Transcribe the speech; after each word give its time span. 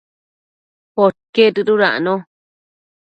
Podquied 0.95 1.53
dëdudacno 1.55 2.13